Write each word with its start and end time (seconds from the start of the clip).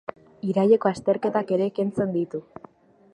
Iraileko 0.51 0.89
azterketak 0.91 1.55
ere 1.59 1.69
kentzen 1.81 2.13
ditu. 2.19 2.43